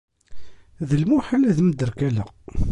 D 0.89 0.91
lmuḥal 1.01 1.43
ad 1.49 1.59
mderkaleɣ. 1.67 2.29